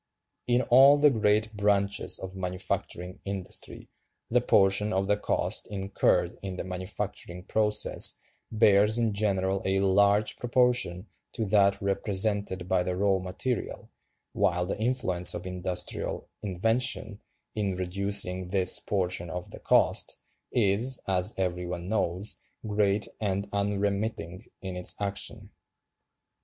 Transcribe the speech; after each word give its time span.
In 0.47 0.63
all 0.63 0.97
the 0.97 1.11
great 1.11 1.55
branches 1.55 2.17
of 2.17 2.35
manufacturing 2.35 3.19
industry 3.23 3.87
the 4.31 4.41
portion 4.41 4.91
of 4.91 5.05
the 5.05 5.15
cost 5.15 5.67
incurred 5.69 6.39
in 6.41 6.55
the 6.55 6.63
manufacturing 6.63 7.43
process 7.43 8.15
bears 8.51 8.97
in 8.97 9.13
general 9.13 9.61
a 9.63 9.79
large 9.79 10.37
proportion 10.37 11.05
to 11.33 11.45
that 11.45 11.79
represented 11.83 12.67
by 12.67 12.81
the 12.81 12.95
raw 12.95 13.19
material, 13.19 13.91
while 14.33 14.65
the 14.65 14.79
influence 14.79 15.35
of 15.35 15.45
industrial 15.45 16.27
invention, 16.41 17.21
in 17.53 17.75
reducing 17.75 18.49
this 18.49 18.79
portion 18.79 19.29
of 19.29 19.51
the 19.51 19.59
cost, 19.59 20.17
is, 20.51 20.99
as 21.07 21.35
every 21.37 21.67
one 21.67 21.87
knows, 21.87 22.37
great 22.65 23.07
and 23.19 23.47
unremitting 23.53 24.43
in 24.63 24.75
its 24.75 24.95
action." 24.99 25.51